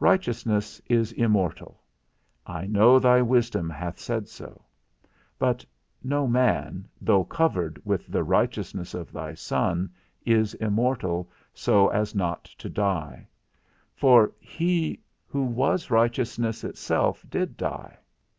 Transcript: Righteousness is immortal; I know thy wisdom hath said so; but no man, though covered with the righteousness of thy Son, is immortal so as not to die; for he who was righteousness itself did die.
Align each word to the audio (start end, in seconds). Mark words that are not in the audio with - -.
Righteousness 0.00 0.80
is 0.86 1.12
immortal; 1.12 1.82
I 2.46 2.66
know 2.66 2.98
thy 2.98 3.20
wisdom 3.20 3.68
hath 3.68 3.98
said 3.98 4.26
so; 4.26 4.64
but 5.38 5.62
no 6.02 6.26
man, 6.26 6.88
though 7.02 7.22
covered 7.24 7.78
with 7.84 8.06
the 8.06 8.24
righteousness 8.24 8.94
of 8.94 9.12
thy 9.12 9.34
Son, 9.34 9.90
is 10.24 10.54
immortal 10.54 11.30
so 11.52 11.88
as 11.88 12.14
not 12.14 12.44
to 12.44 12.70
die; 12.70 13.28
for 13.94 14.32
he 14.40 15.02
who 15.26 15.44
was 15.44 15.90
righteousness 15.90 16.64
itself 16.64 17.26
did 17.28 17.58
die. 17.58 17.98